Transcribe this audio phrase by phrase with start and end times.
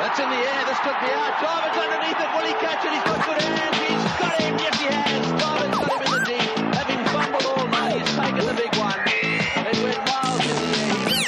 [0.00, 0.64] That's in the air.
[0.66, 1.32] This could be out.
[1.40, 2.28] Jarvin's underneath it.
[2.34, 2.92] Will he catch it?
[2.94, 3.76] He's got good hands.
[3.78, 4.58] He's got him.
[4.58, 5.26] Yes, he has.
[5.40, 6.56] Jarvin's got him in the deep.
[6.78, 9.00] Having fumbled all night, he's taken the big one.
[9.70, 10.94] It went miles in the air.
[11.10, 11.26] He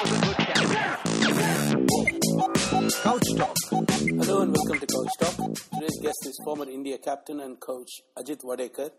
[0.00, 0.70] was a good catch.
[3.02, 3.56] Couch Talk.
[4.20, 5.34] Hello and welcome to Couch Talk.
[5.74, 8.90] Today's guest is former India captain and coach Ajit Wadekar.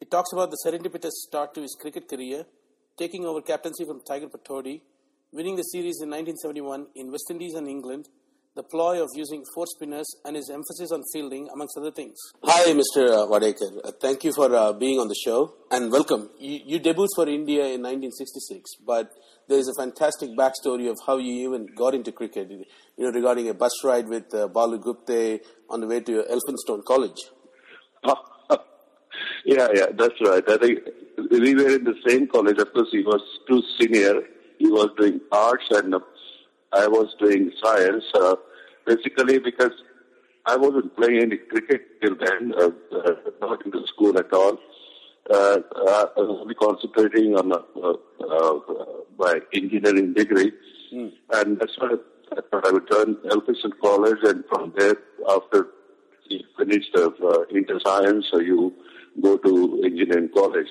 [0.00, 2.44] He talks about the serendipitous start to his cricket career,
[2.96, 4.80] taking over captaincy from Tiger Pataudi,
[5.32, 8.06] winning the series in 1971 in West Indies and England,
[8.56, 12.16] the ploy of using four spinners, and his emphasis on fielding, amongst other things.
[12.42, 13.28] Hi, Mr.
[13.28, 13.84] Wadekar.
[13.84, 16.30] Uh, thank you for uh, being on the show and welcome.
[16.40, 19.10] You, you debuted for India in 1966, but
[19.48, 22.50] there is a fantastic backstory of how you even got into cricket.
[22.50, 22.64] You
[22.98, 27.20] know, regarding a bus ride with uh, Balu Gupte on the way to Elphinstone College.
[29.44, 30.42] yeah, yeah, that's right.
[30.48, 30.80] I think
[31.30, 32.58] we were in the same college.
[32.58, 34.22] Of course, he was too senior.
[34.58, 36.00] He was doing arts and uh,
[36.72, 38.04] I was doing science.
[38.14, 38.36] Uh,
[38.86, 39.72] basically, because
[40.46, 44.58] I wasn't playing any cricket till then, uh, uh, not in the school at all.
[45.30, 47.58] Uh, uh, I was only concentrating on uh,
[48.36, 48.60] uh,
[49.18, 50.52] my engineering degree,
[51.34, 51.90] and that's why
[52.32, 54.96] I thought I would join Elphinstone College, and from there,
[55.28, 55.68] after
[56.30, 58.72] you finished uh, uh, inter science, so you
[59.22, 60.68] go to engineering college.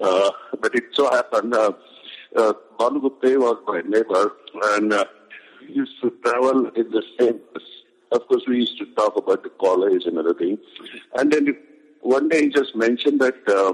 [0.00, 1.54] Uh, but it so happened,
[2.36, 4.32] uh, Balu Gupte was my neighbor,
[4.74, 5.04] and uh,
[5.60, 7.62] we used to travel in the same bus.
[8.12, 10.58] Of course, we used to talk about the college and everything.
[11.16, 11.56] And then
[12.00, 13.72] one day he just mentioned that, uh,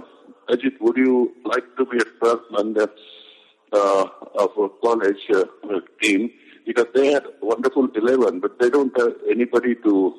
[0.52, 2.88] Ajit, would you like to be a first member
[3.72, 4.06] uh,
[4.38, 5.44] of a college uh,
[6.00, 6.30] team?
[6.66, 10.14] Because they had wonderful 11, but they don't have anybody to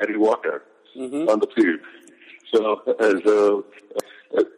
[0.00, 0.62] carry water
[1.28, 1.80] on the field.
[2.52, 3.60] So, as uh,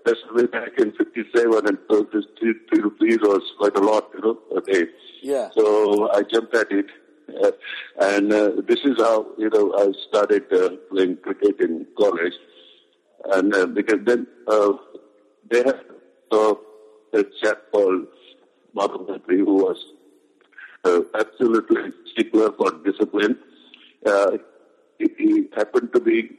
[0.05, 4.09] that's way back in 57 and so this three, three rupees was quite a lot,
[4.15, 4.87] you know, a day.
[5.23, 5.49] Yeah.
[5.57, 6.87] So I jumped at it.
[7.29, 7.51] Uh,
[8.01, 12.35] and uh, this is how, you know, I started uh, playing cricket in college.
[13.33, 14.75] And uh, because then uh,
[15.51, 15.81] they had
[16.31, 16.55] uh,
[17.13, 18.07] a chap called
[18.77, 19.85] Madhav Mantri who was
[20.85, 23.37] uh, absolutely stickler for discipline.
[24.05, 24.39] Uh,
[24.99, 26.31] he, he happened to be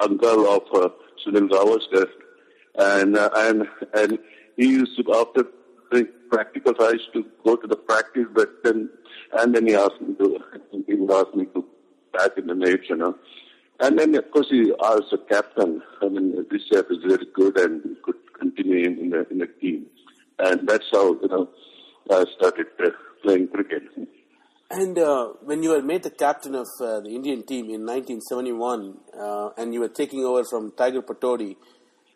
[0.00, 0.88] uncle of uh,
[1.24, 2.06] Sunil Gavaskar,
[2.78, 4.18] and uh, and and
[4.56, 5.44] he used to after
[5.90, 8.90] the practical I used to go to the practice, but then
[9.38, 10.38] and then he asked me to
[10.86, 11.64] he would ask me to
[12.12, 13.16] back in the nets, you know.
[13.80, 15.82] And then of course he asked the captain.
[16.02, 19.46] I mean, this chap is very good and could continue in in the, in the
[19.46, 19.86] team,
[20.38, 21.48] and that's how you know
[22.10, 22.90] I started uh,
[23.22, 23.82] playing cricket.
[24.70, 28.98] And uh, when you were made the captain of uh, the Indian team in 1971,
[29.18, 31.56] uh, and you were taking over from Tiger Pataudi,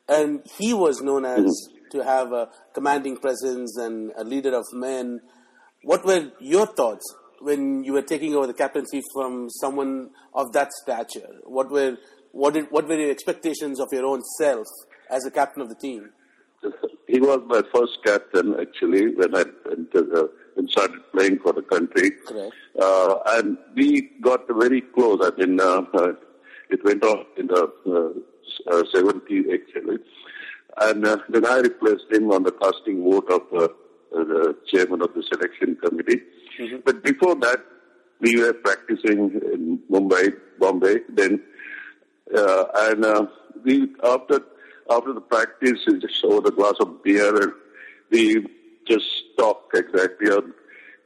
[0.09, 5.21] and he was known as to have a commanding presence and a leader of men.
[5.83, 7.05] What were your thoughts
[7.41, 11.29] when you were taking over the captaincy from someone of that stature?
[11.45, 11.97] What were
[12.31, 14.67] what did, what were your expectations of your own self
[15.09, 16.11] as a captain of the team?
[17.07, 21.63] He was my first captain actually when I entered, uh, when started playing for the
[21.63, 22.13] country.
[22.27, 22.55] Correct.
[22.81, 25.21] Uh, and we got very close.
[25.23, 26.13] I mean, uh, uh,
[26.71, 29.99] it went off in the uh, uh, 70s actually.
[30.81, 35.03] And uh, then I replaced him on the casting vote of uh, uh, the chairman
[35.03, 36.21] of the selection committee.
[36.85, 37.65] But before that,
[38.21, 41.01] we were practicing in Mumbai, Bombay.
[41.09, 41.43] Then
[42.37, 43.27] uh, and uh,
[43.63, 44.41] we after
[44.91, 47.53] after the practice, we just over a glass of beer, and
[48.11, 48.47] we
[48.87, 49.07] just
[49.39, 50.53] talk exactly on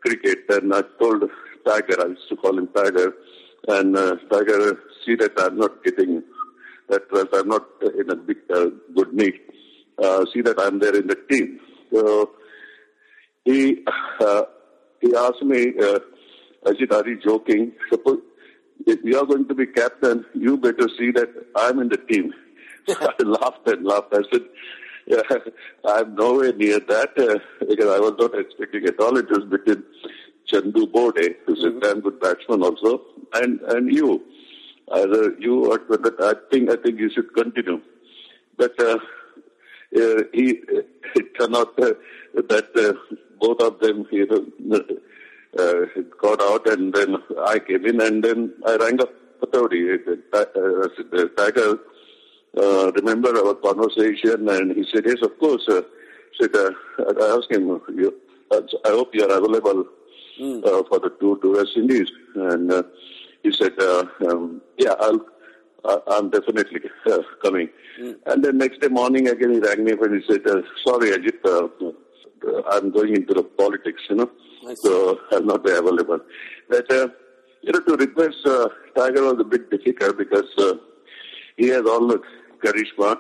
[0.00, 0.38] cricket.
[0.48, 1.24] And I told
[1.66, 3.14] Tiger, I used to call him Tiger,
[3.68, 6.22] and uh, Tiger, see that I'm not getting
[6.88, 9.34] that well, I'm not in a big uh, good need.
[10.02, 11.60] Uh, see that I'm there in the team.
[11.92, 12.30] So
[13.44, 13.84] he
[14.20, 14.42] uh,
[15.00, 15.98] he asked me, uh,
[16.66, 17.72] Ajit, are you joking?
[17.90, 18.20] Suppose
[18.86, 22.32] if you are going to be captain, you better see that I'm in the team.
[22.88, 24.12] I laughed and laughed.
[24.12, 24.42] I said,
[25.08, 25.22] yeah,
[25.84, 29.16] I'm nowhere near that uh, because I was not expecting at all.
[29.16, 29.84] It was between
[30.50, 33.02] Chandu Borde, who's a damn good batsman also,
[33.34, 34.22] and and you.
[34.90, 37.81] Either you or but I think I think you should continue.
[38.56, 38.99] But uh,
[39.96, 40.60] uh, he
[41.14, 41.93] it turned out uh,
[42.34, 44.81] that uh, both of them you know,
[45.58, 47.16] uh, got out, and then
[47.46, 49.99] I came in, and then I rang up Pataudi.
[50.06, 50.44] Uh, uh,
[51.10, 51.78] the Tiger
[52.56, 55.82] uh, remember our conversation, and he said, "Yes, of course." Uh,
[56.40, 56.70] said, uh,
[57.20, 57.66] I asked him,
[57.96, 58.14] you,
[58.50, 59.84] uh, "I hope you are available
[60.64, 62.82] uh, for the tour to West Indies," and uh,
[63.42, 65.20] he said, uh, um, "Yeah, I'll."
[65.84, 67.68] I- I'm definitely uh, coming.
[68.26, 71.38] And then next day morning again he rang me and he said, uh, sorry Ajit,
[71.44, 74.28] uh, uh, I'm going into the politics, you know,
[74.82, 76.18] so I'll not be available.
[76.68, 77.08] But, uh,
[77.62, 77.96] you know, to
[78.44, 80.74] uh, Tiger was a bit difficult because uh,
[81.56, 82.04] he has all
[82.60, 83.19] the charisma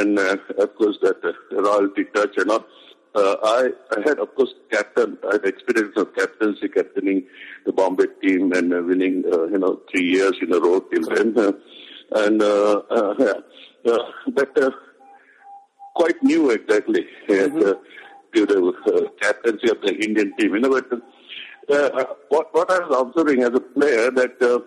[0.00, 1.32] and, uh, of course, that uh,
[1.62, 2.64] royalty touch and all.
[3.14, 7.26] Uh, I, I had, of course, captain, I had experience of captaincy, captaining
[7.66, 11.02] the Bombay team and uh, winning, uh, you know, three years in a row till
[11.14, 11.36] then.
[11.36, 11.52] Uh,
[12.12, 13.92] and, uh, uh, yeah.
[13.92, 13.98] Uh,
[14.28, 14.70] but, uh,
[15.94, 17.74] quite new exactly uh, uh,
[18.32, 20.54] to the uh, captaincy of the Indian team.
[20.54, 24.60] You know, but uh, uh, what what I was observing as a player that uh,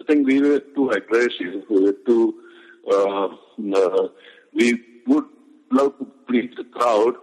[0.00, 1.62] I think we were too aggressive.
[1.70, 2.34] We were too.
[2.90, 3.28] Uh,
[3.76, 4.08] uh,
[4.54, 5.24] we would
[5.70, 7.14] love to please the crowd,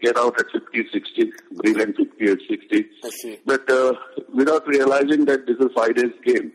[0.00, 2.86] get out at 50, 60, brilliant 50 or 60.
[3.04, 3.38] I see.
[3.44, 3.92] But uh,
[4.34, 6.52] without realizing that this is a five days game.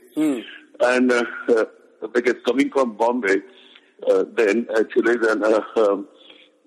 [0.82, 1.66] And uh, uh,
[2.14, 3.38] because coming from Bombay,
[4.10, 6.08] uh, then actually then uh, um,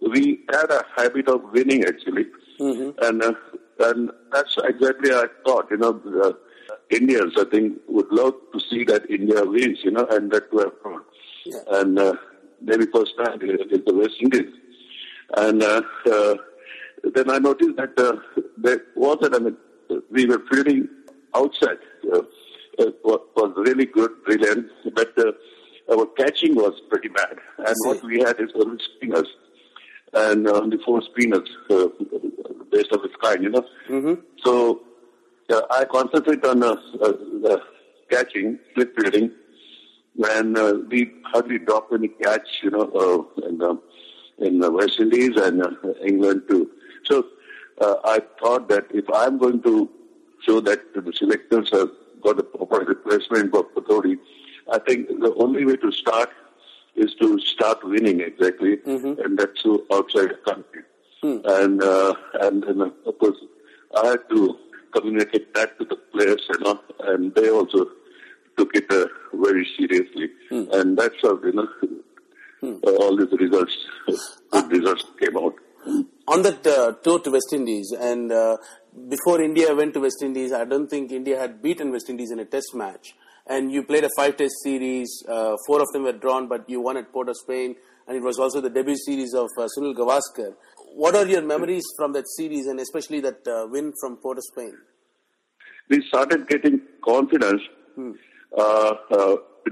[0.01, 2.25] we had a habit of winning actually,
[3.03, 3.33] and uh,
[3.81, 5.67] and that's exactly I thought.
[5.71, 6.39] You know, the
[6.91, 9.79] Indians I think would love to see that India wins.
[9.85, 10.73] You know, and that to have.
[11.71, 12.15] And uh,
[12.61, 14.53] maybe first time against the West Indies,
[15.37, 16.35] and uh, uh,
[17.15, 18.17] then I noticed that uh,
[18.57, 19.35] there wasn't.
[19.35, 19.57] I mean,
[20.11, 20.89] we were fielding
[21.35, 21.79] outside.
[22.13, 22.23] Uh,
[22.79, 25.33] it was really good, brilliant, but uh,
[25.93, 27.39] our catching was pretty bad.
[27.59, 29.29] And what we had is only spinners,
[30.15, 31.87] and uh, only four spinners uh,
[32.71, 33.67] based of its kind, you know.
[34.45, 34.83] So
[35.51, 37.13] uh, I concentrate on uh, uh,
[37.49, 37.57] uh,
[38.11, 39.31] catching, slip fielding,
[40.37, 42.91] and uh, we hardly drop any catch, you know,
[43.43, 43.81] uh, in, um,
[44.39, 45.71] in the West Indies and uh,
[46.05, 46.71] England too.
[47.05, 47.25] So
[47.81, 49.89] uh, I thought that if I'm going to
[50.45, 51.91] show that the selectors have
[52.23, 54.19] got a proper replacement for Pataudi,
[54.73, 56.31] I think the only way to start
[56.97, 58.79] is to start winning exactly,
[59.25, 60.83] and that's through outside the country.
[61.45, 63.37] And uh, and then uh, of course
[63.97, 64.57] I had to
[64.93, 67.87] communicate that to the players, you know, and they also
[68.59, 71.69] took it uh, very seriously, and that's how you know
[72.63, 73.77] uh, all these results,
[74.51, 75.55] good results came out.
[76.27, 78.57] on that uh, tour to West Indies, and uh,
[79.09, 82.41] before India went to West Indies, I don't think India had beaten West Indies in
[82.41, 83.15] a Test match.
[83.51, 85.25] And you played a five-test series.
[85.27, 87.77] Uh, four of them were drawn, but you won at Port of Spain,
[88.07, 90.51] and it was also the debut series of uh, Sunil Gavaskar.
[90.95, 94.45] What are your memories from that series, and especially that uh, win from Port of
[94.53, 94.77] Spain?
[95.89, 97.63] we started getting confidence.
[97.99, 98.17] Uh, uh, in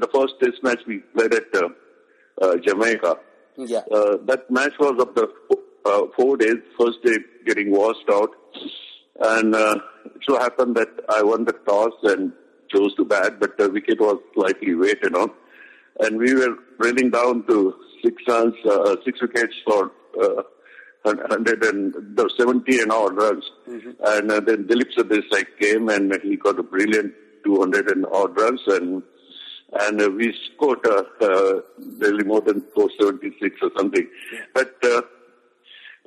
[0.00, 1.68] the first test match we played at uh,
[2.42, 3.16] uh, Jamaica.
[3.56, 3.82] Yeah.
[3.90, 5.28] Uh, that match was of the
[5.84, 6.56] uh, four days.
[6.78, 8.30] First day getting washed out,
[9.20, 12.32] and uh, it so happened that I won the toss and
[12.74, 15.32] chose to bat, but the wicket was slightly weight, you know,
[16.00, 17.74] and we were running down to
[18.04, 19.92] six runs, uh, six wickets for.
[20.20, 20.42] Uh,
[21.02, 23.44] 100 and the 70 and odd runs.
[23.68, 27.14] And uh, then Dilip Sardesai came and he got a brilliant
[27.46, 29.02] 200 and odd runs and
[29.80, 31.60] and uh, we scored uh, uh,
[31.98, 34.06] really more than 476 or something.
[34.54, 35.02] But uh,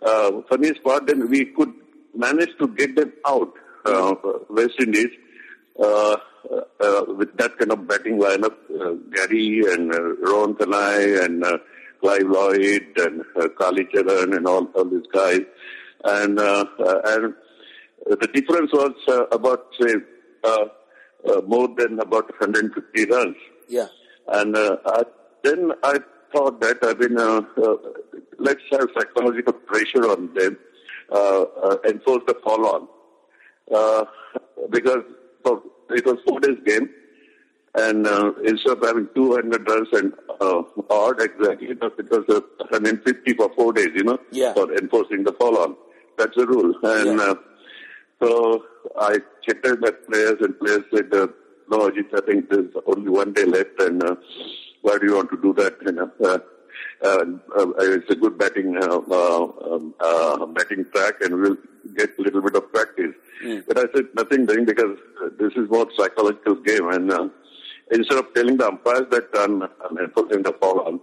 [0.02, 1.74] uh, funniest part, then we could
[2.16, 3.52] manage to get them out,
[3.86, 4.16] uh,
[4.50, 5.10] West Indies,
[5.78, 6.18] uh,
[6.80, 11.58] uh, with that kind of batting lineup, uh, Gary and uh, Rohan Kanhai and uh,
[12.02, 15.42] Clive Lloyd and uh, Kallicharran and all, all these guys.
[16.04, 17.34] And, uh, uh, and
[18.08, 19.96] the difference was uh, about, say,
[20.46, 20.66] uh,
[21.28, 23.36] uh, more than about 150 runs.
[23.68, 23.88] Yeah.
[24.28, 25.04] And uh, I,
[25.44, 26.00] then I
[26.34, 27.76] thought that I mean, uh, uh,
[28.38, 30.58] let's have psychological pressure on them,
[31.12, 32.88] uh, uh, enforce the follow on,
[33.74, 34.06] uh,
[34.70, 35.04] because
[35.46, 36.90] so it was four days game,
[37.76, 42.24] and uh, instead of having 200 runs and uh, odd exactly, it was, it was
[42.30, 44.54] uh, 150 for four days, you know, Yeah.
[44.54, 45.76] for enforcing the follow on.
[46.18, 47.18] That's the rule, and.
[47.20, 47.34] Yeah.
[48.22, 48.66] So
[49.00, 51.28] I checked out that players and players said, uh,
[51.70, 54.16] no, Ajit, I think there's only one day left and uh,
[54.82, 55.78] why do you want to do that?
[55.86, 56.38] You know, uh,
[57.04, 57.26] uh,
[57.60, 59.44] uh, it's a good batting uh, uh,
[59.76, 61.58] um, uh, batting track and we'll
[61.96, 63.14] get a little bit of practice.
[63.68, 64.98] But I said nothing doing because
[65.40, 67.30] this is more psychological game and uh,
[67.92, 71.00] instead of telling the umpires that I'm, I'm enforcing the fall on,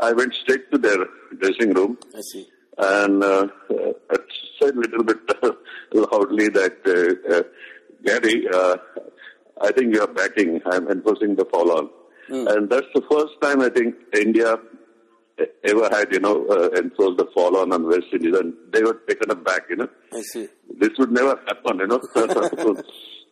[0.00, 0.98] I went straight to their
[1.38, 2.46] dressing room I see.
[2.78, 4.16] And uh, uh, I
[4.60, 5.18] said a little bit
[5.92, 7.42] loudly that, uh, uh,
[8.04, 8.76] Gary, uh,
[9.60, 10.60] I think you are batting.
[10.66, 11.90] I'm enforcing the fall on.
[12.28, 14.56] And that's the first time I think India
[15.64, 18.36] ever had, you know, uh, enforced the fall on on West Indies.
[18.36, 19.88] And they were taken aback, you know.
[20.12, 20.48] I see.
[20.78, 22.00] This would never happen, you know.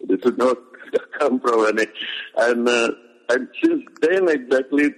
[0.03, 0.59] this would not
[1.19, 1.87] come from any.
[2.37, 2.91] And, uh,
[3.31, 4.91] and since then exactly,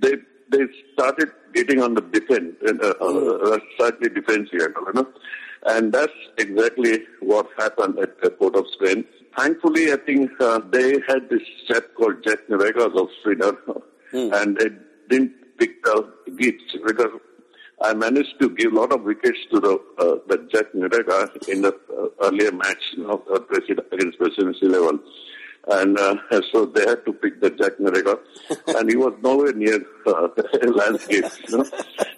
[0.00, 0.14] they,
[0.50, 5.08] they started getting on the defense, uh, uh, slightly defensive, you know.
[5.66, 9.04] And that's exactly what happened at the Port of Spain.
[9.36, 13.52] Thankfully, I think uh, they had this chap called Jack Noreiga of spinner,
[14.12, 14.70] and they
[15.08, 17.12] didn't pick the wickets because
[17.82, 21.62] I managed to give a lot of wickets to the uh, the Jack Noreiga in
[21.62, 23.40] the uh, earlier match you know, uh,
[23.92, 24.98] against Presidency level.
[25.68, 26.16] And uh,
[26.52, 28.18] so they had to pick the Jack Noreiga,
[28.78, 30.28] and he was nowhere near uh,
[30.62, 31.24] landscape.
[31.48, 31.64] You know?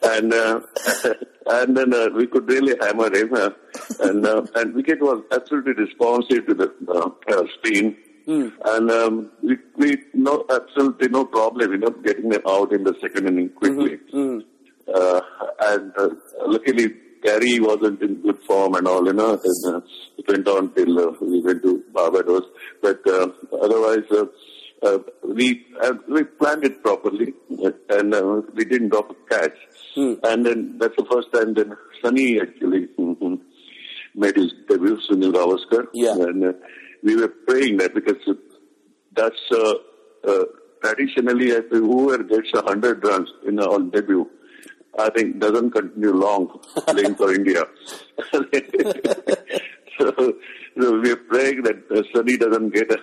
[0.05, 0.61] And uh,
[1.47, 3.51] and then uh, we could really hammer him, uh,
[4.01, 7.97] and uh, and wicket was absolutely responsive to the uh, uh, spin.
[8.65, 12.95] And um, we, we no absolutely no problem, you know, getting them out in the
[13.01, 13.99] second inning quickly.
[14.95, 15.21] Uh,
[15.61, 16.09] and uh,
[16.47, 19.41] luckily, Gary wasn't in good form and all, you know.
[19.43, 19.81] And, uh,
[20.19, 22.43] it went on till uh, we went to Barbados.
[22.83, 23.29] But uh,
[23.63, 24.25] otherwise, uh,
[24.83, 27.33] uh, we uh, we planned it properly,
[27.89, 29.57] and uh, we didn't drop a catch.
[29.97, 33.41] And then that's the first time then Sunny actually mhm,
[34.15, 35.87] made his debut, Sunil Gavaskar.
[35.95, 36.15] Yeah.
[36.15, 36.53] And uh,
[37.03, 38.17] we were praying that because
[39.15, 39.75] that's uh,
[40.27, 40.45] uh,
[40.83, 44.29] traditionally, I think whoever gets a hundred runs in a, on debut,
[44.99, 47.65] I think doesn't continue long playing for India.
[50.03, 50.35] so,
[50.81, 52.97] so we are praying that uh, Sunny doesn't get a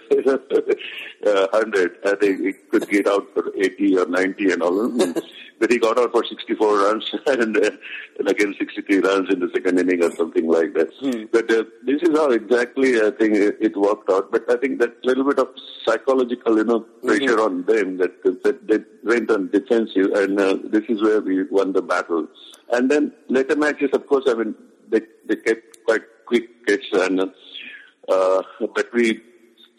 [1.25, 1.97] uh, hundred.
[2.05, 4.89] I think he could get out for eighty or ninety and all.
[5.59, 7.71] but he got out for sixty-four runs and, uh,
[8.17, 10.89] and again sixty-three runs in the second inning or something like that.
[11.31, 14.31] But uh, this is how exactly I think it, it worked out.
[14.31, 15.49] But I think that little bit of
[15.85, 20.83] psychological, you know, pressure on them that, that they went on defensive, and uh, this
[20.89, 22.27] is where we won the battle.
[22.71, 24.55] And then later matches, of course, I mean,
[24.89, 28.41] they they kept quite quick catch, and uh,
[28.75, 29.07] but we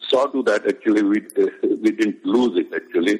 [0.08, 1.18] saw to that actually we
[1.84, 3.16] we didn't lose it actually.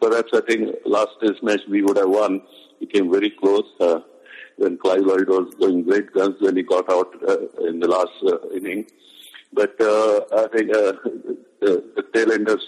[0.00, 2.40] Perhaps I think last test match we would have won.
[2.80, 3.68] We came very close.
[3.80, 4.00] Uh,
[4.60, 8.16] when Clive Lloyd was going great guns when he got out uh, in the last
[8.30, 8.84] uh, inning.
[9.52, 10.92] But uh, I think uh,
[11.62, 12.66] the, the tail enders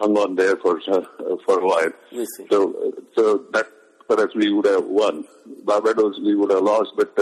[0.00, 1.04] hung on there for uh,
[1.46, 1.92] for a while.
[2.50, 2.58] So
[3.16, 3.66] so that
[4.08, 5.24] perhaps we would have won.
[5.64, 7.14] Barbados we would have lost, but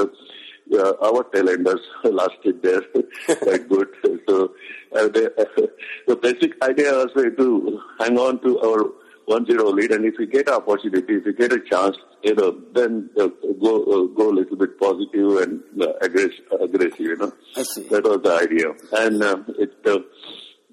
[0.73, 2.83] uh, uh, our tail enders lasted there
[3.43, 3.89] quite good.
[4.29, 4.53] So
[4.95, 5.29] uh, they,
[6.07, 8.91] the basic idea was to hang on to our
[9.29, 13.11] 1-0 lead, and if we get opportunity, if we get a chance, you know, then
[13.21, 13.29] uh,
[13.63, 17.33] go uh, go a little bit positive and uh, aggressive, aggressive, you know.
[17.57, 17.83] I see.
[17.89, 19.99] That was the idea, and uh, it uh,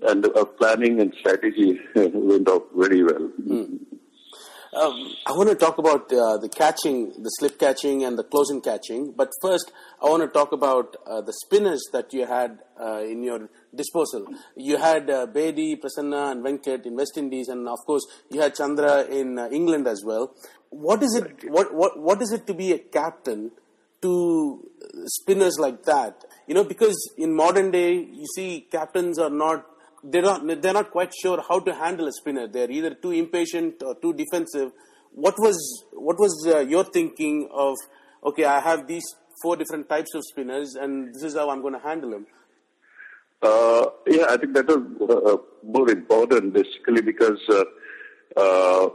[0.10, 3.30] and uh, planning and strategy went off very well.
[4.76, 8.60] Um, I want to talk about uh, the catching, the slip catching, and the closing
[8.60, 9.14] catching.
[9.16, 9.72] But first,
[10.04, 14.28] I want to talk about uh, the spinners that you had uh, in your disposal.
[14.58, 18.54] You had uh, Bedi, Prasanna, and Venkat in West Indies, and of course, you had
[18.54, 20.36] Chandra in uh, England as well.
[20.72, 21.50] What is it?
[21.50, 23.52] What what what is it to be a captain
[24.02, 24.70] to
[25.06, 26.26] spinners like that?
[26.48, 29.66] You know, because in modern day, you see captains are not
[30.12, 32.48] they're not they're not quite sure how to handle a spinner.
[32.48, 34.72] They're either too impatient or too defensive.
[35.12, 37.76] What was what was uh, your thinking of?
[38.24, 39.04] Okay, I have these
[39.42, 42.26] four different types of spinners, and this is how I'm going to handle them.
[43.42, 47.64] Uh, yeah, I think that was uh, more important basically because uh,
[48.38, 48.90] uh,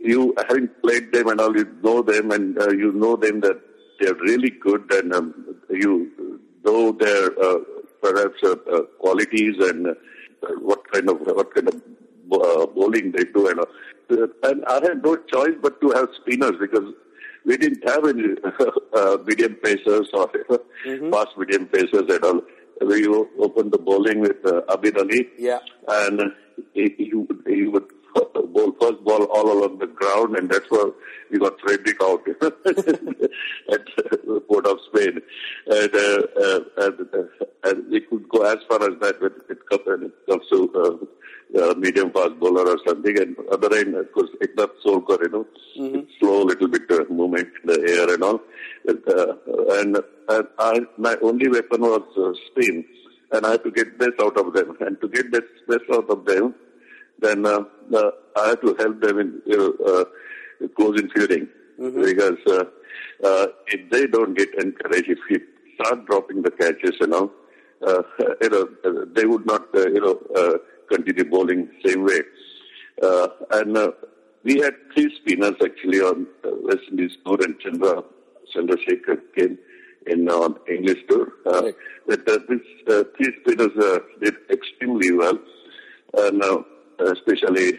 [0.00, 3.60] you having played them and all, you know them and uh, you know them that
[4.00, 5.34] they're really good and um,
[5.68, 6.10] you
[6.64, 7.30] know their
[8.00, 9.86] perhaps uh, uh, qualities and
[10.60, 11.74] what kind of what kind of
[12.32, 16.56] uh, bowling they do and uh, and I had no choice but to have spinners
[16.60, 16.92] because
[17.44, 18.34] we didn't have any
[18.94, 20.28] uh, medium pacers or
[21.10, 22.42] fast medium pacers at all.
[22.80, 25.58] We opened the bowling with uh, Abid Ali, Yeah.
[25.88, 26.20] and
[26.74, 27.84] he, he would he would
[28.52, 30.90] bowl first ball all along the ground, and that's where
[31.30, 32.26] we got Frederick out.
[33.72, 33.86] At
[34.24, 35.20] the Port of Spain,
[35.66, 39.58] and, uh, uh, and, uh, and we could go as far as that when it
[39.68, 41.08] comes, it to
[41.56, 45.30] uh, uh, medium fast bowler or something, and other end, of course, Eknath Solkar, you
[45.30, 48.40] know, slow little bit uh, movement in the air and all,
[48.86, 49.34] and, uh,
[49.80, 49.96] and,
[50.28, 52.84] and I, my only weapon was uh, spin,
[53.32, 56.10] and I had to get best out of them, and to get best best out
[56.10, 56.54] of them
[57.20, 57.60] then uh,
[57.94, 60.04] uh, I have to help them in you know, uh,
[60.76, 61.48] closing fielding
[61.78, 62.64] because uh,
[63.24, 65.38] uh, if they don't get encouraged, if we
[65.74, 67.30] start dropping the catches, you know,
[67.86, 68.02] uh,
[68.42, 70.58] you know, they would not, uh, you know, uh,
[70.90, 72.20] continue bowling same way.
[73.02, 73.90] Uh, and uh,
[74.44, 78.02] we had three spinners actually on uh, West Indies tour, and Chandra
[78.54, 79.58] Chandrasekhar came
[80.06, 81.28] in on English tour.
[81.46, 81.74] Uh, Right.
[82.06, 85.38] But uh, these uh, three spinners uh, did extremely well,
[86.18, 86.62] and uh,
[87.00, 87.78] especially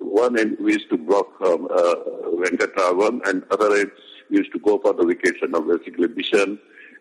[0.00, 1.94] one end we used to block um, uh,
[2.42, 3.90] Venkatraman, and other end
[4.30, 6.58] we used to go for the wickets, and basically Bishan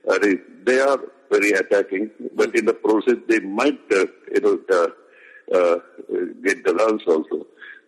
[0.09, 0.19] uh,
[0.65, 0.99] they, are
[1.29, 4.87] very attacking, but in the process they might, uh, you know, uh,
[5.57, 5.75] uh,
[6.43, 7.45] get the runs also,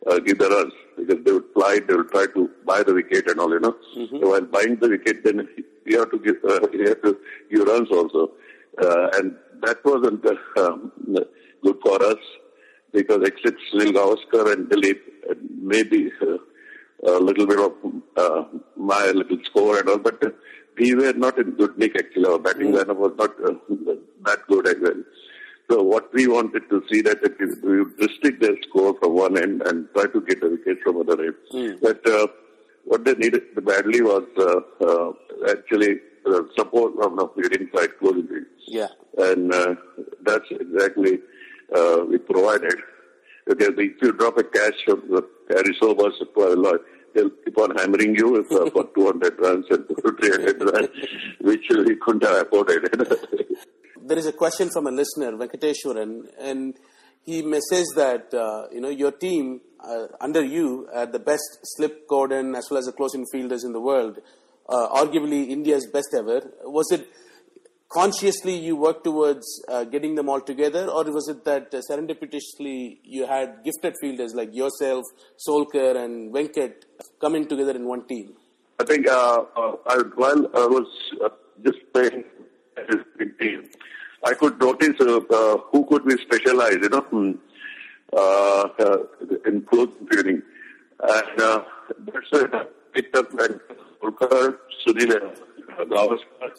[0.07, 3.29] uh, give the runs because they would fly, they will try to buy the wicket
[3.29, 3.75] and all, you know.
[3.93, 5.47] So while buying the wicket, then
[5.85, 7.17] you have to give, uh, you have to
[7.51, 8.31] give runs also,
[8.81, 10.91] uh, and that wasn't uh, um,
[11.63, 12.17] good for us
[12.93, 15.00] because except Sunil Gavaskar and Dilip,
[15.62, 16.38] maybe uh,
[17.17, 17.74] a little bit of
[18.17, 18.43] uh,
[18.75, 20.29] my little score and all, but uh,
[20.77, 22.25] we were not in good nick actually.
[22.25, 23.53] Our batting lineup was not uh,
[24.25, 25.03] that good as well.
[25.69, 29.38] So what we wanted to see that if we would restrict their score from one
[29.38, 31.79] end and try to get a wicket from other end.
[31.81, 32.27] But uh,
[32.86, 35.12] what they needed badly was uh, uh,
[35.51, 38.46] actually uh, support from the fielding side closing.
[38.67, 38.88] Yeah.
[39.17, 39.75] And uh,
[40.24, 41.19] that's exactly
[41.75, 42.75] uh, we provided.
[43.45, 46.79] Because if you drop a catch of the to a lot,
[47.13, 50.89] they'll keep on hammering you uh, for 200 runs and 300 runs,
[51.41, 52.89] which we couldn't have afforded.
[54.01, 56.73] There is a question from a listener, Venkateshwaran, and
[57.25, 62.07] he says that uh, you know your team uh, under you are the best slip
[62.07, 64.17] cordon as well as the closing fielders in the world,
[64.67, 66.41] uh, arguably India's best ever.
[66.63, 67.07] Was it
[67.89, 73.00] consciously you worked towards uh, getting them all together, or was it that uh, serendipitously
[73.03, 75.03] you had gifted fielders like yourself,
[75.48, 76.74] Solkar, and Venkat
[77.19, 78.34] coming together in one team?
[78.79, 80.88] I think uh, uh, I, while I was
[81.24, 81.29] uh,
[81.65, 82.24] just playing
[82.77, 83.69] a big team,
[84.24, 87.31] I could notice uh, uh, who could be specialized, you know, hmm,
[88.13, 88.98] uh, uh,
[89.46, 90.41] in close fielding.
[91.01, 91.63] And uh,
[92.00, 93.60] that's why I picked up and
[94.01, 96.51] Solkar, Sunil, uh, Gavaskar,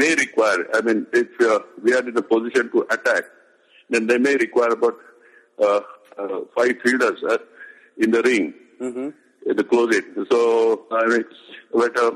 [0.00, 3.24] may require, I mean, if uh, we are in a position to attack,
[3.90, 4.96] then they may require about
[5.62, 5.80] uh,
[6.18, 7.38] uh, five fielders uh,
[7.98, 8.46] in the ring
[9.46, 10.02] in the closing.
[10.30, 11.24] So, I mean,
[11.72, 12.12] but uh,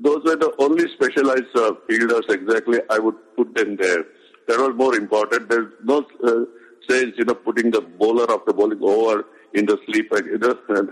[0.00, 2.80] those were the only specialized uh, fielders exactly.
[2.90, 4.04] I would put them there.
[4.48, 5.48] That was more important.
[5.48, 6.44] There's no uh,
[6.88, 10.12] sense, you know, putting the bowler of the bowling over in the sleep.
[10.12, 10.90] And, you know, and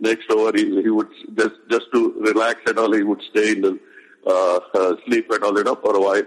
[0.00, 2.92] next over he, he would just just to relax and all.
[2.92, 3.78] He would stay in the
[4.26, 6.22] uh, uh, sleep and all, that up for a while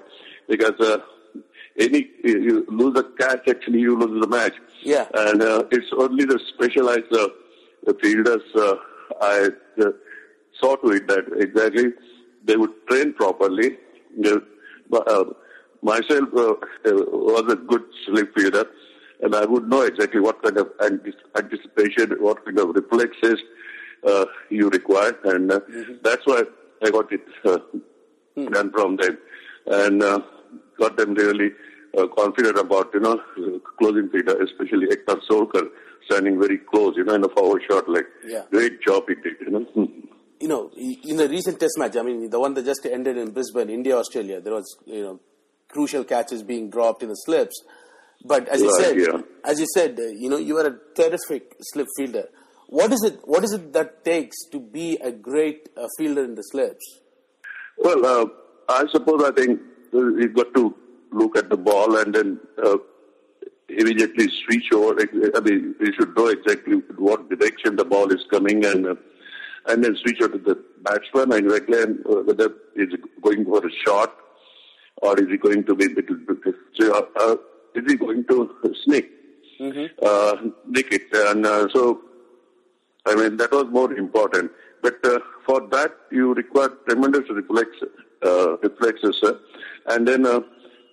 [0.47, 0.79] because.
[0.79, 0.97] Uh,
[1.79, 4.53] any you lose a catch, actually you lose the match.
[4.83, 5.05] Yeah.
[5.13, 7.29] And uh, it's only the specialized uh,
[7.85, 8.75] the fielders uh,
[9.21, 9.49] I
[9.81, 9.91] uh,
[10.59, 11.93] saw to it that exactly
[12.43, 13.77] they would train properly.
[14.17, 14.33] They,
[14.93, 15.23] uh,
[15.81, 18.65] myself uh, was a good slip fielder,
[19.21, 20.69] and I would know exactly what kind of
[21.35, 23.39] anticipation, what kind of reflexes
[24.05, 25.59] uh, you require, and uh,
[26.03, 26.43] that's why
[26.83, 27.59] I got it uh,
[28.49, 29.17] done from them,
[29.67, 30.19] and uh,
[30.79, 31.51] got them really
[31.97, 33.21] uh, confident about you know
[33.79, 35.67] closing fielder, especially Eknath Solkar
[36.05, 38.43] standing very close, you know, in a forward shot Like, Yeah.
[38.49, 39.65] Great job he did, you know.
[40.39, 43.29] you know, in the recent Test match, I mean, the one that just ended in
[43.31, 45.19] Brisbane, India Australia, there was you know
[45.67, 47.63] crucial catches being dropped in the slips.
[48.25, 49.21] But as you Right, said, yeah.
[49.43, 52.27] as you said, uh, you know, you are a terrific slip fielder.
[52.71, 53.19] What is it?
[53.25, 56.99] What is it that takes to be a great uh, fielder in the slips?
[57.77, 58.25] Well, uh,
[58.69, 59.59] I suppose I think
[59.93, 60.73] uh, we've got to
[61.11, 62.77] look at the ball and then uh,
[63.67, 65.01] immediately switch over.
[65.35, 68.95] I mean, we should know exactly what direction the ball is coming and uh,
[69.67, 73.67] and then switch over to the batsman and exactly and, uh, whether is going for
[73.67, 74.15] a shot
[75.01, 77.35] or is he going to be little bit, uh, uh,
[77.75, 78.49] is he going to
[78.85, 79.11] sneak,
[80.01, 81.07] uh, nick it?
[81.13, 82.01] And uh, so
[83.05, 84.51] I mean, that was more important.
[84.81, 87.69] But uh, for that, you require tremendous reflex,
[88.23, 89.33] uh, reflexes, uh,
[89.87, 90.41] and then uh,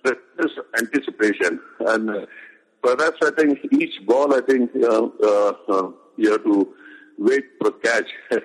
[0.03, 1.59] tremendous anticipation.
[1.79, 2.25] And uh,
[2.83, 6.73] perhaps I think each ball, I think uh, uh, uh, you have to
[7.17, 8.07] wait for catch.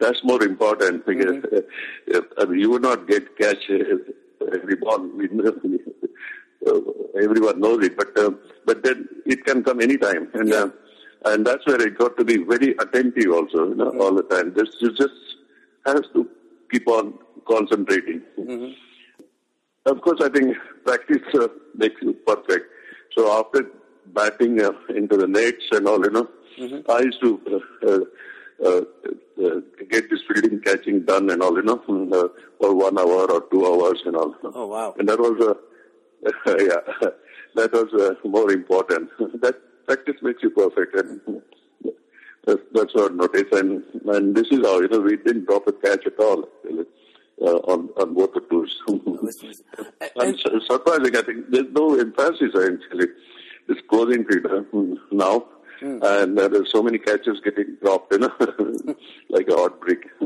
[0.00, 1.44] That's more important because
[2.14, 5.10] uh, I mean, you would not get catch every ball.
[6.66, 6.80] Uh,
[7.22, 8.30] everyone knows it, but uh,
[8.66, 10.68] but then it can come anytime, and uh,
[11.24, 14.54] and that's where it got to be very attentive also, you know, all the time.
[14.54, 15.14] This you just
[15.86, 16.28] has to
[16.70, 17.14] keep on
[17.46, 18.22] concentrating.
[19.86, 22.66] Of course, I think practice uh, makes you perfect.
[23.16, 23.66] So after
[24.06, 26.28] batting uh, into the nets and all, you know,
[26.88, 28.00] I used to uh, uh,
[28.64, 28.80] uh,
[29.44, 32.28] uh, get this fielding catching done and all, you know, mm, uh,
[32.60, 34.34] for one hour or two hours and all.
[34.42, 34.94] Oh, wow.
[34.98, 37.10] And that was, uh, yeah,
[37.54, 39.10] that was uh, more important.
[39.40, 39.56] that
[39.88, 41.20] practice makes you perfect, and
[42.44, 43.52] that's, that's what I noticed.
[43.52, 46.84] And and this is how you know we didn't drop a catch at all actually,
[47.42, 48.74] uh, on on both the tours.
[48.86, 53.08] And- and su- surprising, I think there's no emphasis actually.
[53.68, 55.46] It's closing mm, now.
[55.80, 58.32] And uh, there's so many catches getting dropped, you know,
[59.28, 60.00] like a hot brick.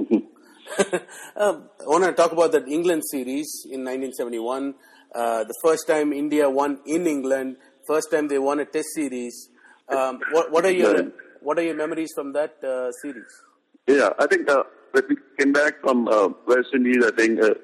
[1.37, 4.75] um, I want to talk about that England series in 1971.
[5.14, 9.51] Uh, the first time India won in England, first time they won a Test series.
[9.88, 13.42] Um, what, what, are your what are your memories from that uh, series?
[13.86, 17.54] Yeah, I think uh, when we came back from uh, West Indies, I think uh,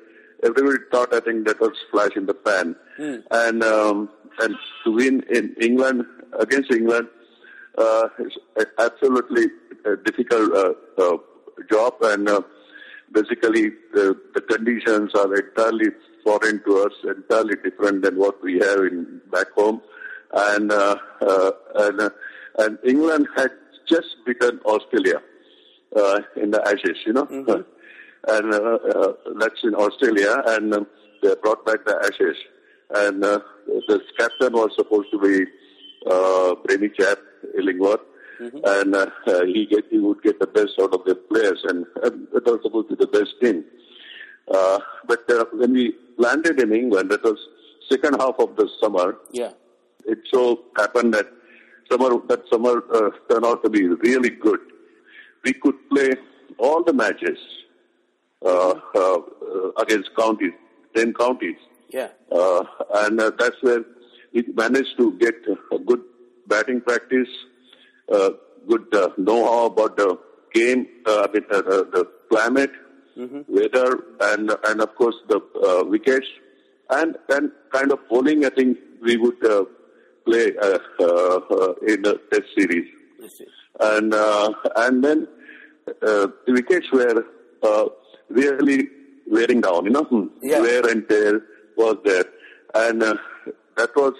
[0.42, 2.76] everybody thought I think that was flash in the pan,
[3.30, 4.08] and um,
[4.40, 4.54] and
[4.84, 6.04] to win in England
[6.38, 7.08] against England
[7.78, 8.36] uh, is
[8.78, 9.46] absolutely
[9.84, 11.16] a difficult uh, uh,
[11.70, 12.40] job, and uh,
[13.12, 15.90] basically the, the conditions are entirely
[16.24, 19.80] foreign to us, entirely different than what we have in back home,
[20.32, 22.10] and uh, uh, and uh,
[22.58, 23.50] and England had
[23.88, 25.20] just beaten Australia
[25.96, 27.26] uh, in the Ashes, you know.
[28.26, 30.86] And uh, uh, that's in Australia, and um,
[31.22, 32.36] they brought back the Ashes.
[32.90, 35.46] And uh, the captain was supposed to be
[36.10, 37.18] uh, brainy chap,
[37.56, 38.00] Illingworth,
[38.64, 41.86] and uh, uh, he get he would get the best out of the players, and,
[42.02, 43.64] and it was supposed to be the best team.
[44.52, 47.38] Uh, but uh, when we landed in England, that was
[47.90, 49.52] second half of the summer, Yeah.
[50.08, 50.42] It so
[50.76, 51.28] happened that
[51.90, 54.60] summer that summer uh, turned out to be really good.
[55.44, 56.10] We could play
[56.58, 57.38] all the matches
[58.44, 59.18] uh, uh,
[59.82, 60.52] against counties,
[60.96, 61.56] ten counties,
[61.92, 62.08] Yeah.
[62.32, 62.64] uh,
[63.02, 63.82] and uh, that's where
[64.32, 65.34] we managed to get
[65.72, 66.02] a good
[66.46, 67.28] batting practice,
[68.12, 68.30] uh,
[68.68, 70.18] good uh, know-how about the
[70.54, 72.70] game, uh, I mean, the climate,
[73.48, 73.90] weather,
[74.20, 76.26] and and of course the uh, wickets,
[76.90, 78.44] and and kind of bowling.
[78.44, 79.64] I think we would uh,
[80.28, 82.88] play uh, uh, in the Test series
[83.80, 84.52] and uh,
[84.84, 85.26] and then
[85.88, 87.24] uh, the wickets were
[87.62, 87.84] uh,
[88.28, 88.80] really
[89.36, 89.84] wearing down.
[89.84, 90.26] You know, Hmm.
[90.42, 90.60] Yeah.
[90.60, 91.34] wear and tear
[91.76, 92.24] was there,
[92.74, 93.14] and uh,
[93.76, 94.14] that was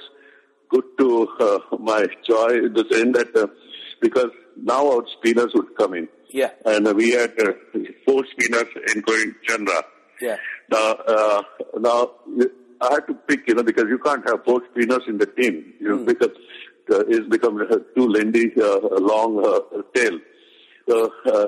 [0.71, 1.09] good to
[1.41, 1.59] uh,
[1.91, 3.47] my joy in the sense that uh,
[4.01, 4.31] because
[4.73, 6.09] now our spinners would come in,
[6.41, 6.51] Yeah.
[6.65, 7.53] and uh, we had uh,
[8.07, 9.83] four spinners including Chandra.
[10.21, 10.37] Yeah.
[10.71, 11.43] Now, uh,
[11.89, 12.11] now
[12.81, 15.75] I had to pick, you know, because you can't have four spinners in the team,
[15.81, 16.31] you know, because
[16.91, 20.19] uh, it's become uh, too lengthy, uh, long uh, tail.
[20.89, 21.47] So uh,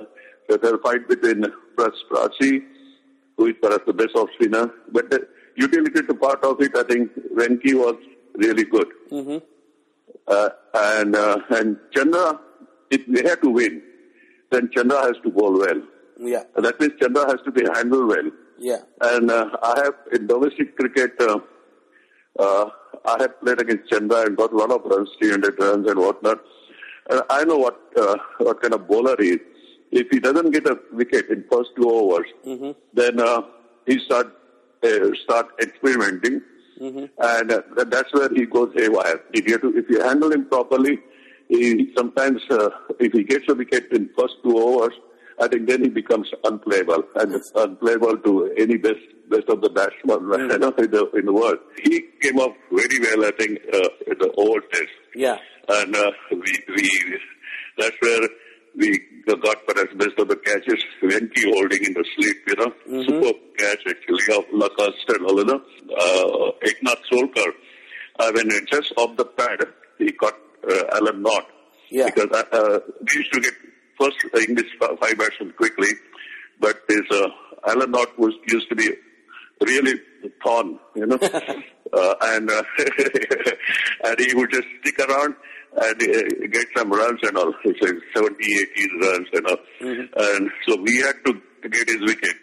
[0.49, 1.45] there's a fight between
[1.77, 2.63] Pras Prasi,
[3.37, 7.11] who is perhaps the best off spinner, but the utility part of it, I think
[7.37, 7.97] Venki was
[8.35, 8.89] really good.
[10.27, 12.39] Uh, and uh, and Chandra,
[12.91, 13.83] if they have to win,
[14.51, 15.83] then Chandra has to bowl well.
[16.19, 16.43] Yeah.
[16.57, 18.31] That means Chandra has to be handled well.
[18.61, 18.83] Yeah.
[19.01, 21.39] And uh, I have in domestic cricket, uh,
[22.39, 22.67] uh,
[23.07, 26.39] I have played against Chandra and got a lot of runs, 300 runs and whatnot.
[27.09, 29.41] And I know what uh, what kind of bowler he is.
[29.91, 32.29] If he doesn't get a wicket in first two overs,
[32.95, 33.41] then uh,
[33.87, 34.29] he start
[34.85, 36.43] uh, start experimenting,
[37.19, 39.21] and uh, that's where he goes haywire.
[39.33, 40.99] If you to, if you handle him properly,
[41.49, 42.69] he sometimes uh,
[43.01, 44.95] if he gets a wicket in first two overs,
[45.41, 49.01] I think then he becomes unplayable and unplayable to any best
[49.31, 51.59] best of the batsmen you know, in the in the world.
[51.83, 55.39] He came up very well, I think, uh, in the Oval test, Yeah.
[55.69, 57.19] and uh, we we
[57.79, 58.29] that's where
[58.77, 60.83] we got perhaps best of the catches.
[61.03, 62.73] Venki holding in the sleep, you know,
[63.07, 65.61] superb catch actually of Luckhurst and all, you know,
[65.97, 67.51] uh, Eknath Solkar.
[68.19, 69.61] Uh, when just off the pad,
[69.99, 70.35] he caught
[70.71, 71.47] uh, Alan Knott.
[71.91, 72.07] Yeah.
[72.07, 73.55] Because uh, uh, we used to get
[74.01, 74.17] first
[74.49, 75.91] English fi- five batsmen quickly,
[76.59, 77.29] but this uh,
[77.69, 78.89] Alan Knott was used to be
[79.61, 79.95] really
[80.43, 81.19] thorn, you know,
[81.93, 82.63] uh, and uh,
[84.05, 85.35] and he would just stick around
[85.77, 87.77] and uh, get some runs and all, like
[88.17, 91.35] 70, 80 runs and all, and so we had to
[91.69, 92.37] get his wicket.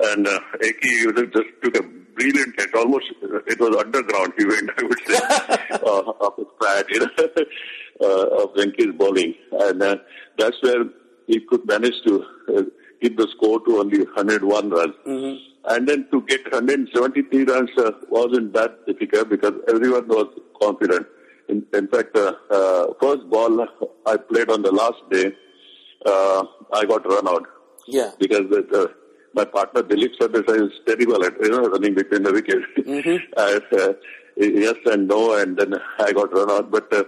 [0.00, 2.74] And uh, Eki just took a brilliant hit.
[2.74, 4.32] Almost, uh, it was underground.
[4.38, 5.16] He went, I would say,
[5.72, 7.08] uh, off his pad, you know,
[8.00, 9.34] uh, of Venki's bowling.
[9.52, 9.96] And uh,
[10.38, 10.84] that's where
[11.26, 12.24] he could manage to
[12.56, 12.62] uh,
[13.02, 14.94] keep the score to only 101 runs.
[15.64, 20.26] And then to get 173 runs uh, wasn't that difficult because everyone was
[20.62, 21.06] confident.
[21.48, 23.66] In, in fact, uh, uh, first ball
[24.06, 25.32] I played on the last day,
[26.06, 27.46] uh, I got run out
[27.86, 28.10] Yeah.
[28.18, 28.94] because the, the,
[29.34, 32.66] my partner Dilip Sardesai is terrible at you know running between the wickets.
[33.36, 33.92] and, uh,
[34.36, 36.70] yes and no, and then I got run out.
[36.70, 37.04] But uh,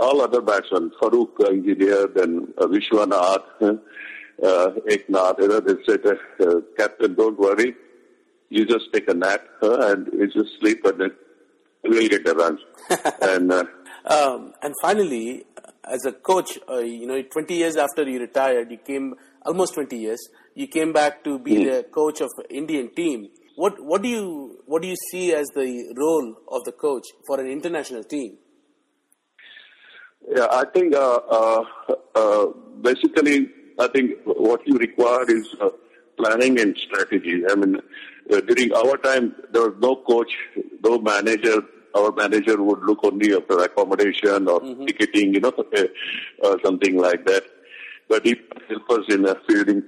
[0.00, 6.00] all other batsmen, Farokh uh, engineer, then uh, Vishwanath, uh, Eknath, you know, they said,
[6.06, 7.74] uh, uh, Captain, don't worry,
[8.48, 11.10] you just take a nap and you just sleep and then
[11.84, 12.60] we'll get the runs.
[13.22, 13.64] and uh,
[14.04, 15.44] Um, and finally,
[15.84, 19.96] as a coach, uh, you know, 20 years after you retired, you came almost 20
[19.96, 20.28] years.
[20.54, 23.28] You came back to be the coach of Indian team.
[23.56, 27.40] What what do you what do you see as the role of the coach for
[27.40, 28.38] an international team?
[30.28, 31.64] Yeah, I think uh, uh,
[32.14, 32.46] uh,
[32.80, 35.70] basically, I think what you require is uh,
[36.16, 37.42] planning and strategy.
[37.48, 37.76] I mean,
[38.32, 40.32] uh, during our time, there was no coach,
[40.84, 41.62] no manager.
[41.94, 45.52] Our manager would look only after accommodation or ticketing, you know,
[46.44, 47.44] uh, something like that.
[48.08, 48.36] But he
[48.68, 49.82] help us in a fielding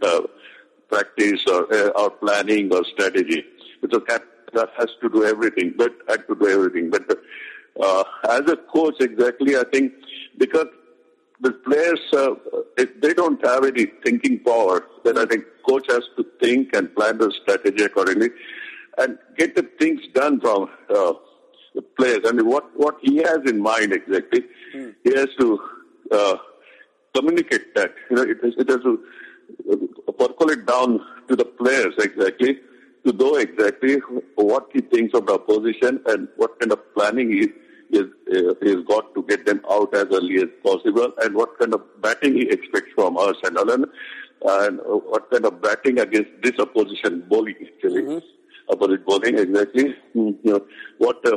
[0.88, 3.44] practice or, uh, or planning or strategy.
[3.82, 6.90] It's a captain that has to do everything, but had to do everything.
[6.90, 7.04] But
[7.80, 9.92] uh, as a coach, exactly, I think
[10.38, 10.66] because
[11.40, 12.34] the players, uh,
[12.76, 16.94] if they don't have any thinking power, then I think coach has to think and
[16.94, 18.30] plan the strategy accordingly
[18.98, 21.12] and get the things done from uh,
[21.74, 22.20] the players.
[22.26, 24.44] I mean, what, what he has in mind exactly,
[25.02, 25.60] he has to
[26.12, 26.36] uh,
[27.14, 27.92] communicate that.
[28.10, 29.04] You know, it has, it has to
[30.18, 32.59] percolate down to the players exactly
[33.07, 33.96] to know exactly
[34.37, 37.48] what he thinks of the opposition and what kind of planning he
[37.96, 41.74] is, uh, he's got to get them out as early as possible and what kind
[41.74, 43.85] of batting he expects from us and all and,
[44.46, 48.22] uh, what kind of batting against this opposition bowling actually.
[48.70, 49.94] Opposite bowling exactly.
[50.16, 51.37] Mm, you know, what uh,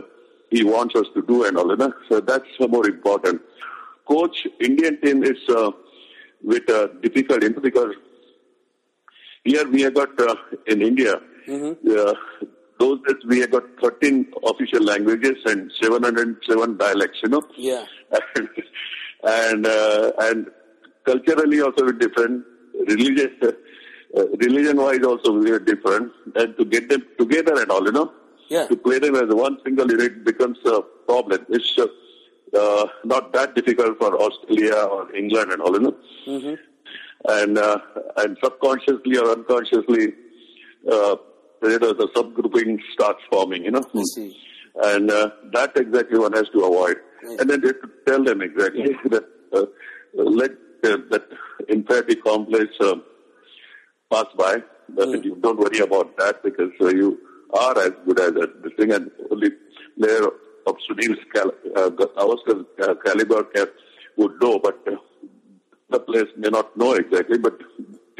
[0.50, 1.93] he wants us to do and all that.
[2.10, 3.41] So that's more important.
[4.08, 5.72] Coach, Indian team is uh,
[6.43, 7.93] with uh, difficult because
[9.43, 10.36] here we have got uh,
[10.67, 11.15] in India,
[11.50, 12.13] uh,
[12.80, 17.41] those we have got 13 official languages and 707 dialects, you know.
[17.58, 17.86] Yeah.
[18.36, 18.50] and
[19.23, 20.47] and, uh, and
[21.06, 22.43] culturally also we're different.
[22.88, 23.52] Religious, uh,
[24.38, 26.12] religion-wise also we are different.
[26.36, 28.12] And to get them together and all, you know,
[28.50, 28.67] Yeah.
[28.67, 31.45] to play them as one single unit becomes a problem.
[31.50, 31.73] It's
[32.55, 35.95] uh, not that difficult for Australia or England and all, you know.
[37.27, 37.79] And uh,
[38.17, 40.13] and subconsciously or unconsciously,
[40.91, 41.15] uh,
[41.63, 43.83] you know, the subgrouping starts forming, you know.
[44.83, 46.97] And uh, that exactly one has to avoid.
[47.39, 49.65] And then they have to tell them exactly that uh,
[50.13, 50.51] let
[50.83, 51.23] uh, that
[51.67, 52.95] inferiority complex uh,
[54.12, 54.57] pass by.
[54.95, 57.19] That you don't worry about that because uh, you
[57.53, 59.49] are as good as that this thing, and only
[59.99, 60.27] player
[60.67, 63.41] of Sunil's cal- uh, Gavaskar uh, caliber
[64.17, 64.95] would know, but uh,
[65.89, 67.38] the players may not know exactly.
[67.38, 67.58] But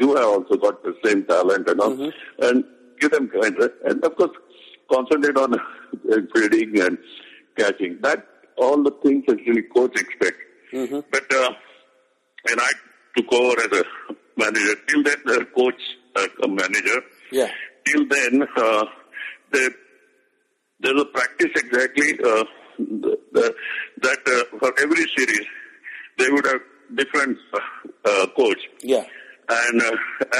[0.00, 2.64] you have also got the same talent and all, and
[3.00, 4.36] give them kind and of course
[4.90, 6.98] concentrate on uh, fielding and
[7.56, 7.98] catching.
[8.02, 10.38] That all the things actually coach expect.
[10.72, 11.50] But uh,
[12.48, 12.70] when I
[13.16, 13.84] took over as a
[14.36, 15.80] manager, till then the coach,
[16.16, 17.00] uh, manager,
[17.32, 17.50] Yeah.
[17.86, 18.84] till then uh,
[19.52, 19.68] they,
[20.80, 22.44] there's a practice exactly uh,
[22.78, 23.54] the, the,
[24.02, 25.46] that uh, for every series
[26.18, 26.60] they would have
[26.94, 27.58] different uh,
[28.04, 29.04] uh, coach Yeah.
[29.48, 29.96] and uh,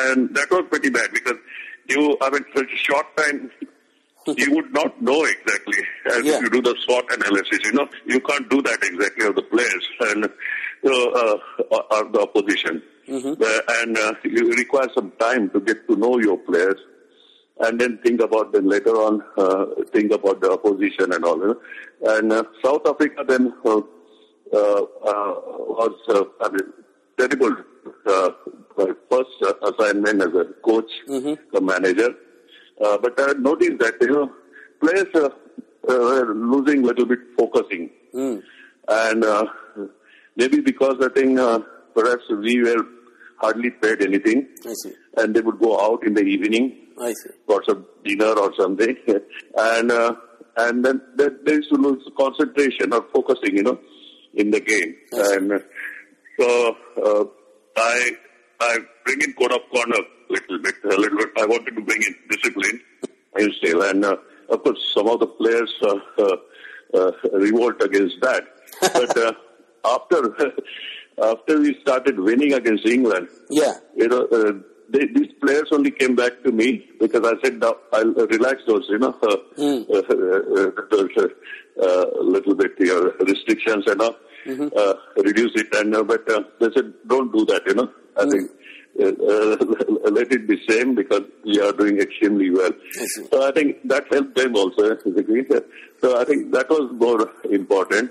[0.06, 1.38] and that was pretty bad because
[1.88, 3.50] you I mean such a short time
[4.36, 5.78] you would not know exactly
[6.10, 6.36] as Yeah.
[6.36, 7.88] if you do the SWOT analysis you know.
[8.06, 11.38] You can't do that exactly of the players and uh, uh,
[11.96, 12.82] or the opposition.
[13.10, 16.76] Uh, and uh, you require some time to get to know your players
[17.60, 21.54] and then think about them later on, uh, think about the opposition and all.
[22.02, 23.80] And uh, South Africa then uh, uh,
[24.52, 25.34] uh,
[25.80, 26.72] was, uh, I mean,
[27.18, 27.56] terrible.
[28.06, 28.30] Uh,
[28.76, 30.90] my first assignment as a coach,
[31.52, 32.10] the manager.
[32.80, 34.32] Uh, but I noticed that, you know,
[34.80, 35.30] players uh, uh,
[35.88, 37.90] were losing little bit focusing.
[38.88, 39.44] And uh,
[40.36, 41.58] maybe because I think uh,
[41.94, 42.84] perhaps we were
[43.40, 44.92] hardly paid anything I see.
[45.16, 46.64] and they would go out in the evening
[47.00, 47.30] I see.
[47.46, 48.96] for some dinner or something,
[49.56, 50.14] and uh,
[50.56, 53.78] and then they, they used to lose concentration or focusing, you know,
[54.34, 54.94] in the game.
[55.12, 55.58] And uh,
[56.38, 57.24] so uh,
[57.76, 58.10] I
[58.60, 61.30] I bring in code of conduct little bit, a little bit.
[61.38, 62.80] I wanted to bring in discipline
[63.38, 64.16] in still, and uh,
[64.50, 66.36] of course some of the players uh, uh,
[66.94, 68.42] uh, revolt against that.
[68.80, 69.32] But uh,
[69.84, 70.20] after
[71.22, 73.74] after we started winning against England, Yeah.
[73.96, 74.52] you know, uh,
[74.90, 78.62] they, these players only came back to me because I said, now I'll uh, relax
[78.66, 81.26] those, you know, uh, uh, uh, those, uh,
[81.82, 84.16] uh, little bit your restrictions and all,
[84.48, 85.68] uh, reduce it.
[85.74, 87.90] And uh, but uh, they said, don't do that, you know.
[88.16, 88.50] I think
[88.98, 92.70] uh, uh, let it be same because we are doing extremely well.
[93.30, 94.96] So I think that helped them also.
[96.00, 98.10] So I think that was more important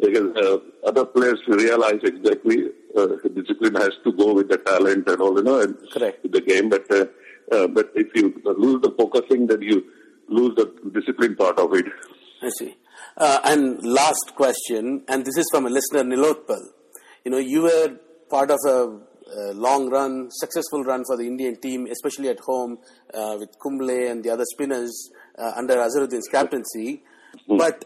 [0.00, 5.20] because uh, other players realize exactly uh, discipline has to go with the talent and
[5.20, 6.26] all, you know, and Correct.
[6.30, 6.68] the game.
[6.68, 7.06] But uh,
[7.52, 9.84] uh, but if you lose the focusing, then you
[10.28, 11.86] lose the discipline part of it.
[12.42, 12.76] I see.
[13.16, 16.60] Uh, and last question, and this is from a listener, Nilotpal.
[17.24, 17.96] You know, you were
[18.30, 18.98] part of a,
[19.50, 22.78] a long run, successful run for the Indian team, especially at home
[23.12, 27.02] uh, with Kumble and the other spinners uh, under Azharuddin's captaincy.
[27.48, 27.84] But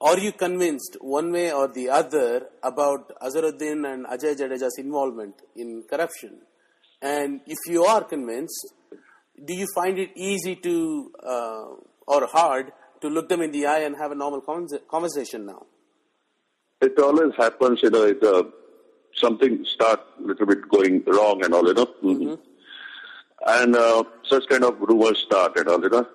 [0.00, 5.84] are you convinced one way or the other about Azharuddin and Ajay Jadeja's involvement in
[5.88, 6.38] corruption?
[7.00, 8.74] And if you are convinced,
[9.42, 11.64] do you find it easy to uh,
[12.06, 15.66] or hard to look them in the eye and have a normal conversa- conversation now?
[16.80, 18.44] It always happens, you know, it, uh,
[19.16, 21.86] something start a little bit going wrong and all, you know.
[22.02, 22.34] Mm-hmm.
[23.46, 26.06] And uh, such kind of rumors start and all, you know.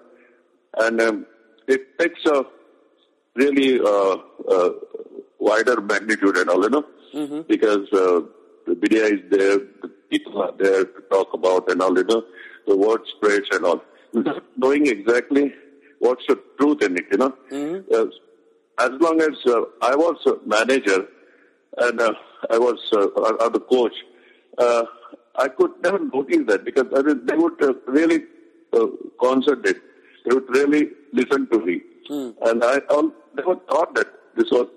[0.77, 1.25] And um,
[1.67, 2.43] it takes a
[3.41, 4.15] really uh,
[4.56, 4.69] uh,
[5.39, 7.41] wider magnitude and all, you know, mm-hmm.
[7.47, 8.21] because uh,
[8.67, 12.23] the media is there, the people are there to talk about and all, you know,
[12.67, 13.82] the word spreads and all.
[14.58, 15.54] Knowing exactly
[15.99, 17.34] what's the truth in it, you know.
[17.52, 17.93] Mm-hmm.
[17.93, 18.06] Uh,
[18.86, 21.06] as long as uh, I was a manager
[21.78, 22.13] and uh,
[22.49, 23.93] I was uh, or the coach,
[24.58, 24.84] uh,
[25.36, 28.23] I could never notice that because I mean, they would uh, really
[28.73, 28.88] uh,
[29.21, 29.78] concentrate.
[30.25, 31.82] They would really listen to me.
[32.10, 32.36] Mm.
[32.41, 34.67] And I, I never thought that this was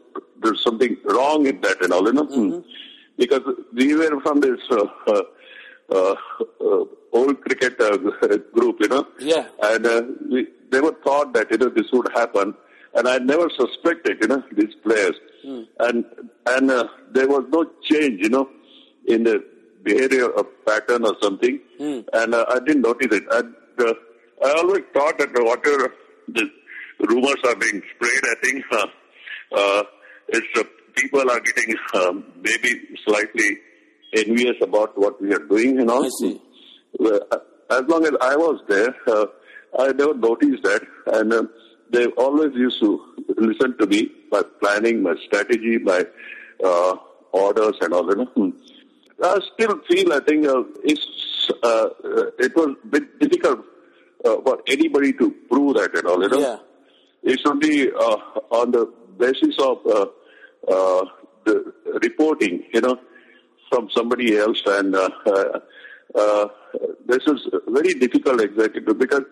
[0.42, 2.26] there's something wrong in that and all, you know.
[2.26, 2.68] Mm-hmm.
[3.16, 3.42] Because
[3.72, 5.22] we were from this uh, uh,
[5.90, 6.14] uh,
[6.60, 7.96] uh old cricket uh,
[8.54, 9.06] group, you know.
[9.20, 9.46] Yeah.
[9.62, 12.54] And uh, we never thought that, you know, this would happen.
[12.94, 15.14] And I never suspected, you know, these players.
[15.46, 15.66] Mm.
[15.80, 16.04] And
[16.46, 18.48] and uh, there was no change, you know,
[19.06, 19.44] in the
[19.82, 21.60] behavior of pattern or something.
[21.80, 22.04] Mm.
[22.12, 23.24] And uh, I didn't notice it.
[23.30, 23.94] And uh,
[24.44, 25.94] I always thought that whatever
[26.28, 26.50] the
[27.00, 28.86] rumors are being spread, I think uh,
[29.52, 29.82] uh,
[30.28, 33.58] it's uh, people are getting um, maybe slightly
[34.14, 36.04] envious about what we are doing and all.
[36.04, 36.40] I see.
[37.00, 37.18] Uh,
[37.70, 39.26] as long as I was there, uh,
[39.78, 40.82] I never noticed that.
[41.06, 41.44] And uh,
[41.90, 43.00] they always used to
[43.36, 46.04] listen to me, my planning, my strategy, my
[46.64, 46.96] uh,
[47.32, 48.06] orders and all.
[48.08, 48.52] You know?
[49.22, 51.88] I still feel, I think, uh, it's, uh,
[52.38, 53.60] it was a bit difficult
[54.24, 56.22] uh, for anybody to prove that and all.
[56.22, 56.38] You know?
[56.38, 56.56] Yeah.
[57.22, 58.16] It's only uh,
[58.50, 60.06] on the basis of uh,
[60.68, 61.04] uh,
[61.44, 62.98] the reporting, you know,
[63.70, 64.60] from somebody else.
[64.66, 65.58] And uh, uh,
[66.14, 66.48] uh,
[67.06, 69.22] this is very difficult exactly because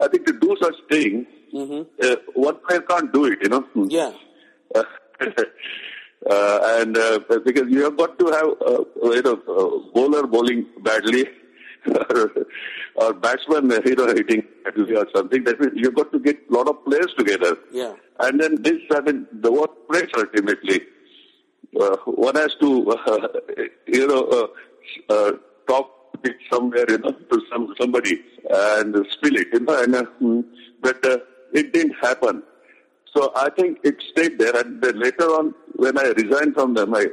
[0.00, 1.82] I think to do such thing, mm-hmm.
[2.02, 3.64] uh, one player can't do it, you know.
[3.88, 4.12] Yeah.
[6.28, 10.66] Uh, and uh, because you have got to have uh, you know uh, bowler bowling
[10.82, 11.24] badly
[12.96, 16.68] or batsman you know hitting or something that means you've got to get a lot
[16.68, 17.56] of players together.
[17.72, 17.94] Yeah.
[18.18, 20.82] And then this I mean the work plays ultimately.
[21.80, 23.28] Uh, one has to uh,
[23.86, 24.48] you know
[25.08, 25.32] uh,
[25.68, 30.04] talk it somewhere, you know, to some somebody and spill it, you know, and, uh,
[30.18, 30.40] hmm,
[30.82, 31.18] but uh,
[31.52, 32.42] it didn't happen.
[33.14, 36.86] So I think it stayed there, and then later on, when I resigned from the,
[36.86, 37.06] my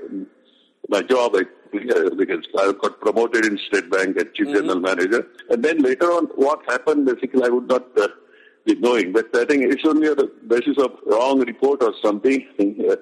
[0.90, 4.56] my job, I, because I got promoted in State Bank as chief mm-hmm.
[4.56, 8.08] general manager, and then later on, what happened basically, I would not uh,
[8.66, 12.46] be knowing, but I think it's only on the basis of wrong report or something.
[12.88, 12.96] Uh,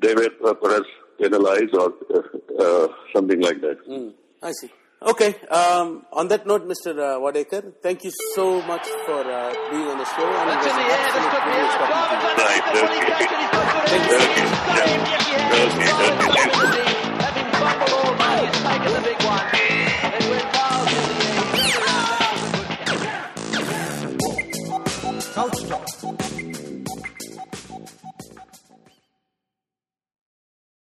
[0.00, 0.88] they were uh, perhaps
[1.20, 2.22] penalized or uh,
[2.58, 3.78] uh, something like that.
[3.88, 4.12] Mm,
[4.42, 4.68] I see.
[5.00, 5.34] Okay.
[5.48, 6.98] Um, on that note, Mr.
[6.98, 10.26] Uh, Wadekar, thank you so much for uh, being on the show.
[10.26, 10.98] And That's in the air.
[11.12, 12.38] This could be out.
[12.38, 12.62] Right.
[15.62, 17.11] Having fumbled
[18.70, 19.61] he's the big one.